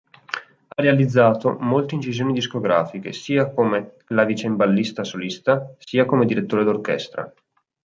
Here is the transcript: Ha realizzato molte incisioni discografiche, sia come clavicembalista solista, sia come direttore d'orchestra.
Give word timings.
Ha 0.67 0.81
realizzato 0.81 1.57
molte 1.59 1.93
incisioni 1.93 2.33
discografiche, 2.33 3.13
sia 3.13 3.51
come 3.51 3.97
clavicembalista 4.03 5.03
solista, 5.03 5.75
sia 5.77 6.05
come 6.07 6.25
direttore 6.25 6.63
d'orchestra. 6.63 7.31